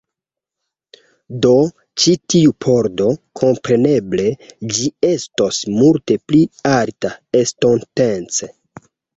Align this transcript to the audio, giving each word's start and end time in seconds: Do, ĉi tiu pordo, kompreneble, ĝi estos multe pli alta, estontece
Do, 1.45 1.51
ĉi 2.03 2.13
tiu 2.33 2.53
pordo, 2.65 3.07
kompreneble, 3.41 4.27
ĝi 4.79 4.89
estos 5.13 5.61
multe 5.83 6.19
pli 6.27 6.43
alta, 6.75 7.13
estontece 7.45 8.55